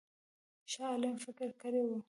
شاه 0.71 0.87
عالم 0.91 1.15
فکر 1.25 1.49
کړی 1.61 1.81
وو. 1.87 1.97